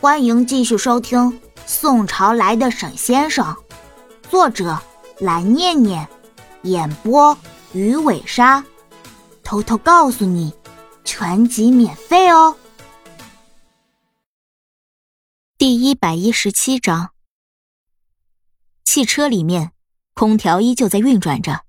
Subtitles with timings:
[0.00, 1.18] 欢迎继续收听
[1.66, 3.44] 《宋朝来的沈先生》，
[4.30, 4.80] 作者
[5.18, 6.08] 蓝念念，
[6.62, 7.36] 演播
[7.72, 8.64] 鱼尾鲨。
[9.42, 10.54] 偷偷告诉你，
[11.02, 12.56] 全集免费哦。
[15.58, 17.10] 第一百一十七章，
[18.84, 19.72] 汽车里面，
[20.14, 21.64] 空调依旧在运转着。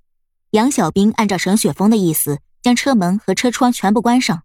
[0.52, 4.44] 杨小兵按照沈雪峰的意思，将车门和车窗全部关上，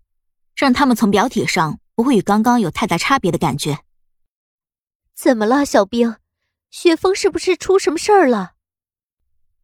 [0.56, 1.78] 让他们从表体上。
[1.94, 3.80] 不会与刚刚有太大差别的感觉。
[5.14, 6.16] 怎么了，小兵？
[6.70, 8.54] 雪峰是不是出什么事儿了？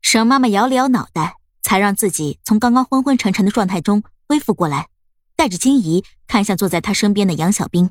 [0.01, 4.88] 沈妈妈摇了摇脑袋，才让自己从刚刚昏昏沉沉的状态中恢复过来，
[5.35, 7.91] 带着惊疑看向坐在他身边的杨小兵。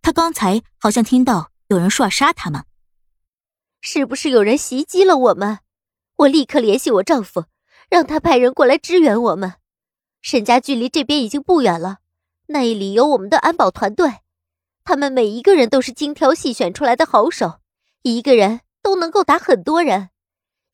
[0.00, 2.64] 他刚才好像听到有人说要杀他们，
[3.80, 5.58] 是不是有人袭击了我们？
[6.16, 7.44] 我立刻联系我丈夫，
[7.90, 9.54] 让他派人过来支援我们。
[10.22, 11.98] 沈家距离这边已经不远了。
[12.46, 14.20] 那里有我们的安保团队，
[14.84, 17.60] 他们每一个人都是精挑细选出来的好手，
[18.02, 20.10] 一个人都能够打很多人。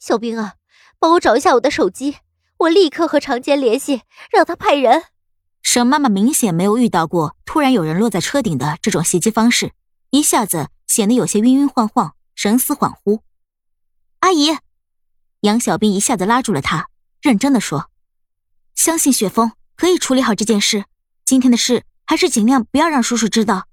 [0.00, 0.54] 小兵啊，
[0.98, 2.16] 帮我找一下我的手机，
[2.58, 5.04] 我立刻和长坚联系，让他派人。
[5.62, 9.72] 沈妈妈明显没有遇到过突然有人落在车顶的这种袭击方式，
[10.10, 13.20] 一下子显得有些晕晕晃晃，神思恍惚。
[14.20, 14.56] 阿姨，
[15.42, 16.88] 杨小兵一下子拉住了她，
[17.22, 17.90] 认真的说
[18.74, 20.86] ：“相信雪峰可以处理好这件事。”
[21.30, 23.68] 今天的事还是尽量不要让叔叔知道。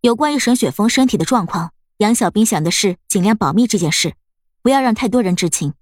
[0.00, 4.16] 有关于沈雪峰身体的状况，杨小兵想的是尽量保密这件事，
[4.60, 5.74] 不要让太多人知情。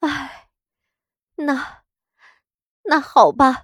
[0.00, 0.48] 唉，
[1.36, 1.78] 那
[2.84, 3.62] 那好吧。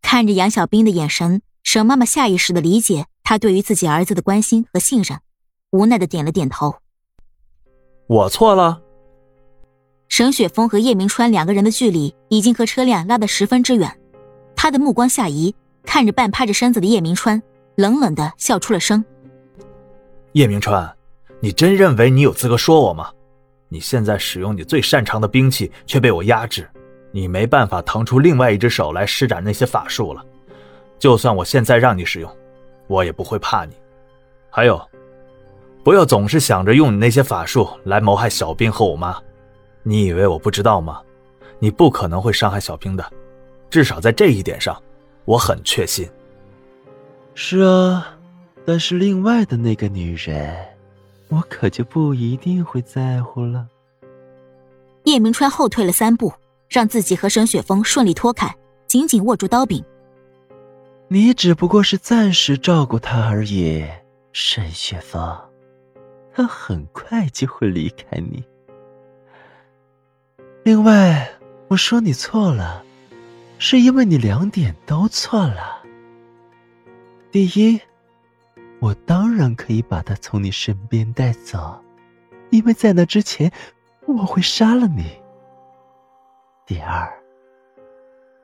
[0.00, 5.20] 看着杨小兵的眼神，沈妈妈下意识的理解他对于自己儿子的关心和信任，
[5.72, 6.76] 无奈的点了点头。
[8.06, 8.80] 我错了。
[10.08, 14.00] 沈雪峰和叶明川两个人的距离已经和车辆拉得十分之远。
[14.56, 17.42] 他的目光下移，看着半趴着身子的叶明川，
[17.76, 19.04] 冷冷的笑出了声。
[20.32, 20.90] 叶明川，
[21.40, 23.10] 你真认为你有资格说我吗？
[23.68, 26.68] 你现在使用你最擅长的兵器，却被我压制，
[27.10, 30.24] 你没办法腾出另外一只手来施展那些法术了。
[30.98, 32.30] 就算我现在让你使用，
[32.86, 33.74] 我也不会怕你。
[34.48, 34.80] 还有，
[35.82, 39.16] 不要总是想着用你那些法术来谋害小兵和我妈。
[39.82, 41.00] 你以为我不知道吗？
[41.58, 43.04] 你不可能会伤害小兵的。
[43.74, 44.80] 至少在这一点上，
[45.24, 46.08] 我很确信。
[47.34, 48.16] 是啊，
[48.64, 50.56] 但是另外的那个女人，
[51.26, 53.66] 我可就不一定会在乎了。
[55.02, 56.32] 叶明川后退了三步，
[56.68, 58.54] 让自己和沈雪峰顺利脱开，
[58.86, 59.84] 紧紧握住刀柄。
[61.08, 63.84] 你只不过是暂时照顾他而已，
[64.32, 65.36] 沈雪峰，
[66.32, 68.44] 他很快就会离开你。
[70.62, 71.28] 另外，
[71.66, 72.84] 我说你错了。
[73.66, 75.82] 是因为你两点都错了。
[77.32, 77.80] 第一，
[78.78, 81.82] 我当然可以把他从你身边带走，
[82.50, 83.50] 因为在那之前
[84.06, 85.18] 我会杀了你。
[86.66, 87.10] 第二，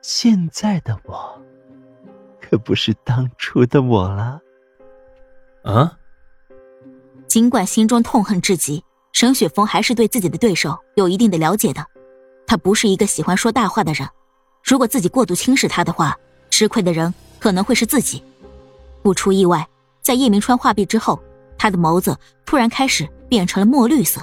[0.01, 1.39] 现在的我
[2.41, 4.41] 可不是当初的我了。
[5.61, 5.99] 啊！
[7.27, 8.83] 尽管心中痛恨至极，
[9.13, 11.85] 沈雪峰还是对自己的对手有一定的了解的。
[12.47, 14.09] 他不是一个喜欢说大话的人。
[14.63, 16.17] 如果自己过度轻视他的话，
[16.49, 18.23] 吃亏的人可能会是自己。
[19.01, 19.67] 不出意外，
[20.01, 21.19] 在叶明川画壁之后，
[21.57, 24.21] 他的眸子突然开始变成了墨绿色。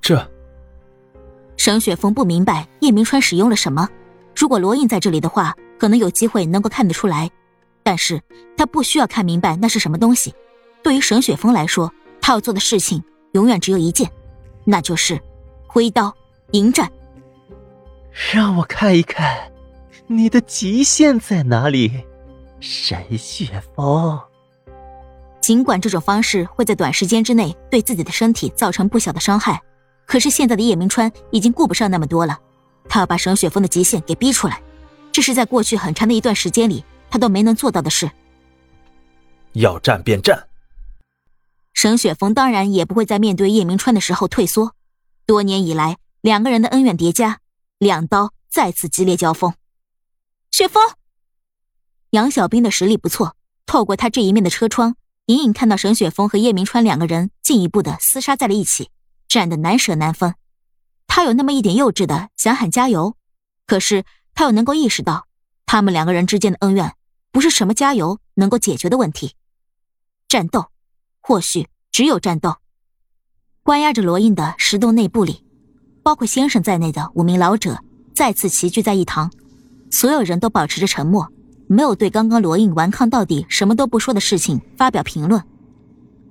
[0.00, 0.30] 这，
[1.56, 3.88] 沈雪峰不明白叶明川使用了什么。
[4.36, 7.30] 如果罗印在这里的话，可能有机会能够看得出来。
[7.82, 8.20] 但是
[8.56, 10.34] 他不需要看明白那是什么东西。
[10.82, 13.02] 对于沈雪峰来说，他要做的事情
[13.32, 14.10] 永远只有一件，
[14.64, 15.20] 那就是
[15.66, 16.12] 挥刀
[16.52, 16.90] 迎战。
[18.14, 19.50] 让我看一看，
[20.06, 22.04] 你的极限在哪里，
[22.60, 24.20] 沈雪峰。
[25.40, 29.60] 尽管这种方式会在短时间之内对自己的身体造成不小的伤害，
[30.06, 32.38] 可是现在的叶明川已经顾不上那么多了，
[32.88, 34.62] 他要把沈雪峰的极限给逼出来，
[35.10, 38.08] 这是在过去很长的一段时间里他都没能做到的事。
[39.54, 40.46] 要战便战。
[41.74, 44.72] 沈雪峰当然也不会在面对叶明川的时候退缩，
[45.26, 47.40] 多年以来两个人的恩怨叠加。
[47.84, 49.52] 两刀再次激烈交锋，
[50.50, 50.82] 雪峰，
[52.10, 53.36] 杨小兵的实力不错。
[53.66, 54.96] 透过他这一面的车窗，
[55.26, 58.88] 隐隐看到沈雪峰和叶明川两个人进一步的厮杀在了一起，
[59.28, 60.34] 战得难舍难分。
[61.06, 63.18] 他有那么一点幼稚的想喊加油，
[63.66, 65.26] 可是他又能够意识到，
[65.66, 66.94] 他们两个人之间的恩怨
[67.30, 69.34] 不是什么加油能够解决的问题。
[70.26, 70.70] 战斗，
[71.20, 72.56] 或许只有战斗。
[73.62, 75.43] 关押着罗印的石洞内部里。
[76.04, 77.78] 包括先生在内的五名老者
[78.14, 79.32] 再次齐聚在一堂，
[79.90, 81.26] 所有人都保持着沉默，
[81.66, 85.42] 没有对刚刚罗印顽抗到底、什么都不说的事情发表评论。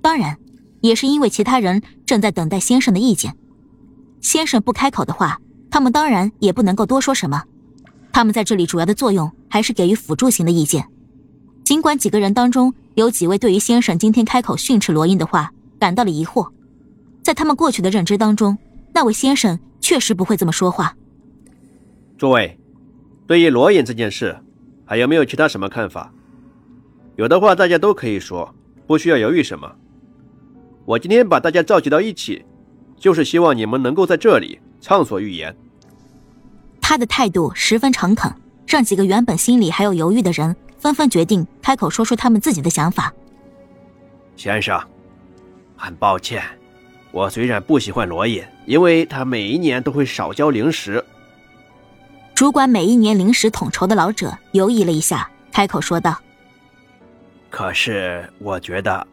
[0.00, 0.38] 当然，
[0.80, 3.36] 也是因为其他人正在等待先生的意见。
[4.20, 5.40] 先生不开口的话，
[5.70, 7.42] 他们当然也不能够多说什么。
[8.12, 10.86] 他们在这里主要的作用还是给予辅助型的意见。
[11.64, 16.48] 尽管几个人当中有几位对于先生今天开口训斥罗印的话感到了疑惑，
[17.24, 18.56] 在他们过去的认知当中，
[18.94, 20.96] 那位先生确实不会这么说话。
[22.16, 22.58] 诸位，
[23.26, 24.38] 对于罗印这件事，
[24.86, 26.12] 还有没有其他什么看法？
[27.16, 28.54] 有的话，大家都可以说，
[28.86, 29.70] 不需要犹豫什么。
[30.84, 32.44] 我今天把大家召集到一起，
[32.96, 35.54] 就是希望你们能够在这里畅所欲言。
[36.80, 38.32] 他的态度十分诚恳，
[38.66, 43.12] 让几个原本心里还有犹豫的人纷纷决定开口说出他们自己的想法。
[44.36, 44.80] 先生，
[45.76, 46.42] 很抱歉，
[47.14, 51.02] 我虽然不喜欢罗隐，因为他每一年都会少交零食。
[52.34, 56.18] 主管每一年零食统筹的老者犹豫了一下，开口说道
[57.48, 59.06] ：“可是我觉得，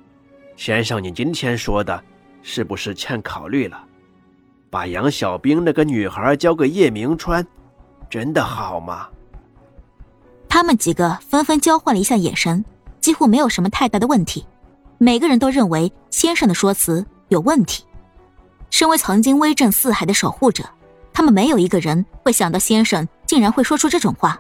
[0.58, 2.04] 先生，你今天说的，
[2.42, 3.80] 是不是欠考虑了？
[4.72, 7.46] 把杨小兵那个女孩交给叶明川，
[8.10, 9.08] 真的好吗？”
[10.50, 12.66] 他们几个纷纷交换了一下眼神，
[13.00, 14.44] 几乎没有什么太大的问题。
[14.98, 17.84] 每个人都认为先生的说辞有问题。
[18.72, 20.64] 身为曾经威震四海的守护者。
[21.14, 24.40] 他们没有一个人会想到先生竟然会说出这种话，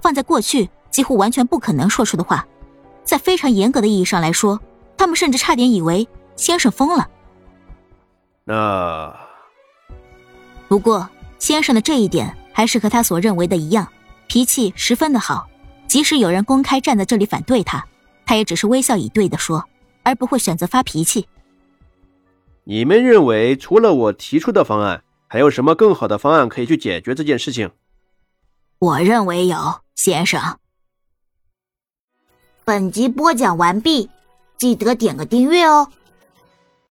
[0.00, 2.44] 放在过去几乎完全不可能说出的话，
[3.04, 4.58] 在非常严格的意义上来说，
[4.96, 7.06] 他们甚至差点以为先生疯了。
[8.44, 9.14] 那
[10.66, 11.06] 不过
[11.38, 13.86] 先生的这一点还是和他所认为的一样，
[14.26, 15.46] 脾气十分的好，
[15.86, 17.84] 即使有人公开站在这里反对他，
[18.24, 19.62] 他也只是微笑以对的说，
[20.02, 21.28] 而不会选择发脾气。
[22.70, 25.02] 你们认为除了我提出的方案？
[25.26, 27.70] 还有什么更好的方案可以去解决这件事情？
[28.78, 29.56] 我认为有，
[29.94, 30.58] 先生。
[32.66, 34.10] 本集播讲完毕，
[34.58, 35.90] 记得点个订阅哦。